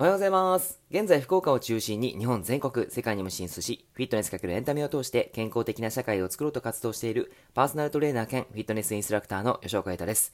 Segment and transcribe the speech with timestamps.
[0.00, 0.80] おはようございます。
[0.90, 10.32] 現在、福岡を中心に日本全国、世界にも進出し、フィットネスかけるエンタメを通して健康的な社会を作ろうと活動しているパーソナルトレーナー兼フィットネスインストラクターの吉岡瑛太です。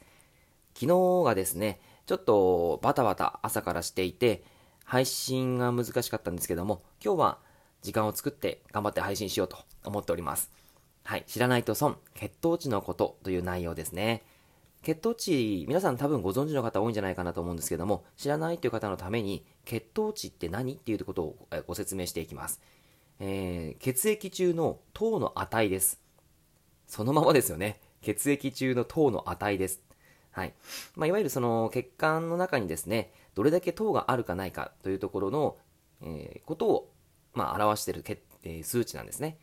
[0.74, 4.44] 昨日がですね、ちょっとバタバタ朝からしていて、
[4.84, 7.38] 配信が難しかったんですけども、今日は
[7.82, 10.48] 時間を作って頑張って配信しようと思っております。
[11.02, 14.22] はい、知らないと損、血糖値のことという内容ですね。
[14.86, 22.60] 血糖値、皆さん多分ご存知の方多いんじゃないかなと思うんですけども、知らないという方のために、血糖値って何っていうことをご説明していきます。
[23.18, 26.00] えー血液中の糖の値です。
[26.86, 27.80] そのままですよね。
[28.00, 29.82] 血液中の糖の値です。
[30.30, 30.54] はい。
[30.94, 35.56] まあ、いわゆるその血管の中にですね、どれだけ糖があるかないかというところの、
[36.02, 36.92] えーことを、
[37.34, 38.04] まあ、表している、
[38.44, 39.36] えー数値なんですね。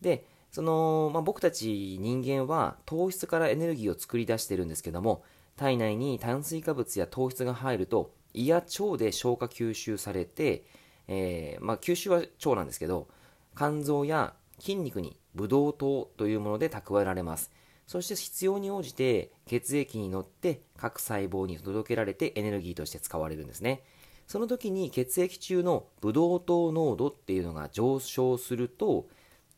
[0.00, 5.22] で、その、まあ、僕たち人間は糖質からエネルギーを作り出してるんですけども、
[5.56, 10.64] 体内に炭水化物や糖質が入ると、胃や腸で消化吸収されて、
[11.08, 13.08] えーまあ、吸収は腸なんですけど、
[13.56, 17.50] 肝臓や筋肉にブドウ糖というもので蓄えられます。
[17.86, 23.82] そして必要に応じて血液に乗って各細胞に届けられてエネルギーとして使われるんですね。
[24.26, 29.06] その時に血液中のブドウ糖濃度っていうのが上昇すると、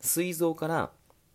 [0.01, 0.91] 膵臓から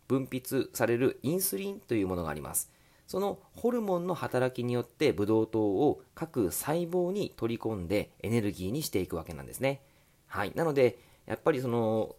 [0.08, 2.70] 分泌されるインスリンというものがあります。
[3.06, 9.80] そのホルモンの働きによってブドウ糖を各細胞に取り込んでエネルギーにしていくわけなんですね。
[10.26, 10.52] はい。
[10.54, 12.16] なので、やっぱりその、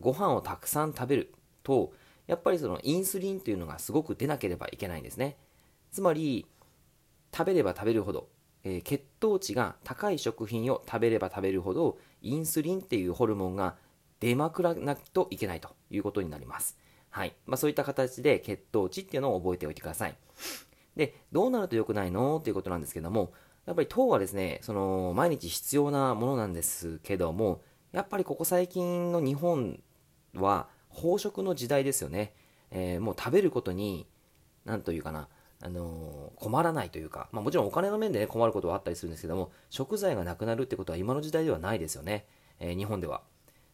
[0.00, 1.92] ご飯をたくさん食べると、
[2.26, 5.36] やっぱりそのインスリンというのがすごく出なければいけないんですね。
[5.90, 6.46] つまり、
[7.36, 8.28] 食べれば食べるほど、
[8.64, 13.76] えー血糖値が高い食品を食べれば食べるほど、インスリンっていうホルモンが
[14.20, 16.78] 出まくらなきゃいけないということになります。
[17.10, 17.34] はい。
[17.46, 20.16] まあそういった形で血糖値っていうのを覚えておいてください。
[20.96, 23.32] で、どうなると良くないのっていうことなんですけども、
[23.66, 27.62] やっぱり糖はですね、その、毎日必要なものなんですけども、
[27.92, 29.82] やっぱりここ最近の日本
[30.34, 32.34] は飽食の時代ですよね。
[32.70, 34.06] えーもう食べることに、
[34.64, 35.28] なんというかな、
[35.62, 42.26] あのー困らないというか、まあもちろんお金の面でね、困ることはあったりするんですけども、食材がなくなるってことは今の時代ではないですよね。
[42.58, 43.22] えー日本では。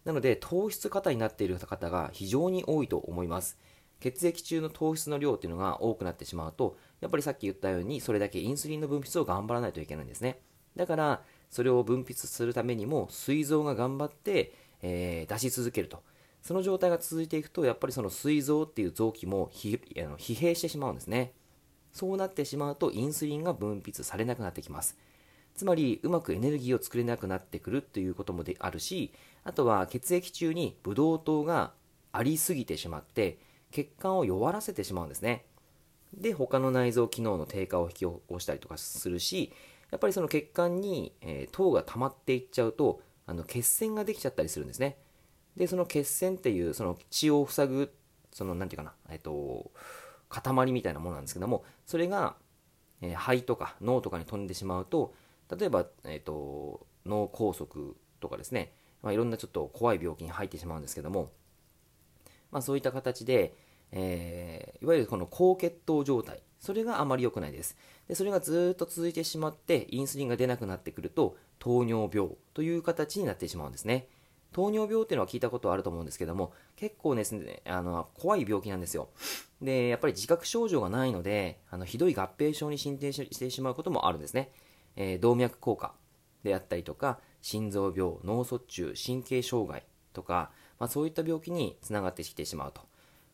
[0.06, 3.58] なので、糖質過多になっている方が非常に多いと思います。
[3.98, 10.40] 血液中の糖質の量っていうのが多くなってしまうと、やっぱりさっき言ったように、それだけインスリンの分泌を頑張らないといけないんですね。
[10.76, 16.02] だから、それを分泌するためにも、膵臓が頑張って、えー出し続けると。
[16.40, 21.32] その状態が続いていくと、やっぱりその膵臓っていう臓器も疲弊してしまうんですね。
[21.92, 24.96] そうなってしまうと、インスリンが分泌されなくなってきます。
[25.56, 29.12] つまり、うまくエネルギーを作れなくなってくるということもであるし、
[29.42, 31.72] あとは血液中にブドウ糖が
[32.12, 33.38] ありすぎてしまって、
[33.70, 35.46] 血管を弱らせてしまうんですね。
[36.14, 39.52] で、他の内臓機能の低下を引き起こしたりとかするし、
[39.90, 44.98] やっぱりその血管に、えー糖が溜まっていっちゃうと、あの血栓ができちゃったりするんですね。
[45.56, 47.94] で、その血栓っていう、その血を塞ぐ、
[48.30, 49.70] その、なんていうかな、えっ、と、
[50.28, 52.36] 塊みたいなものなんですけども、それが、
[53.00, 55.14] えー肺とか脳とかに飛んでしまうと、
[55.50, 57.66] 例えば、えっ、と、脳梗塞
[58.20, 61.30] とかですね、まあ、いろんなちょっと怖い病気に入ってしまうんですけども、
[62.50, 63.54] まあ、そういった形で、
[63.92, 67.76] えーいわゆるこの高血糖状態、それがあまり良くないです。
[68.08, 74.08] で、それがずっと続いてしまって、インスリンが出なくなってくると、糖尿病という形になってしまうんですね。
[74.52, 79.08] 糖尿病っていうのは聞いたことあると思うんですけども、結構ですね、あの、怖い病気なんですよ。
[79.60, 84.50] で、やっぱり自覚症状がないので、あの、ひどい合併症に進展してしまうこともあるんですね。
[84.96, 85.94] えー動脈硬化
[86.42, 92.82] であったりとか、心臓病、脳卒中、神経障害とか、まあ、そういった病気につながってきてしまうと。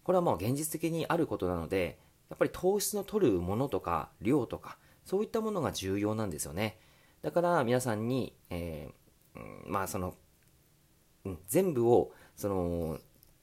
[0.05, 6.79] これはもう現実的にあることなので、やっぱり糖質の取るものとか量とか、そういったものが重要なんですよね。
[7.23, 9.03] だから皆さんに、えー
[9.67, 10.15] まあその、
[11.25, 12.99] うん全部を、その、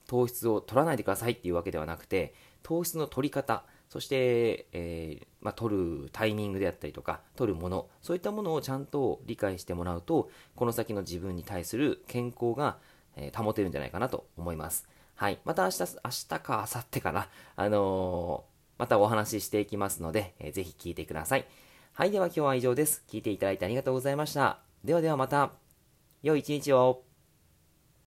[0.06, 12.78] 糖質を取らないでくださいっていうわけではなくて、糖質の取り方、そして、えーまあ、取るタイミングであったりとか、取るもの、そういったものをちゃんと理解してもらうと、この先の自分に対する健康が、
[13.16, 14.88] えー保てるんじゃないかなと思います。
[15.16, 15.40] はい。
[15.44, 21.44] また明日、明日か明後日かな、あのーまたお話ししていきますので、えーぜひ聞いてください。
[21.92, 22.12] はい。
[22.12, 23.04] では今日は以上です。
[23.08, 24.60] 聞いていただいてありがとうございました。
[24.84, 25.50] ではではまた、
[26.22, 27.09] 良い一日を。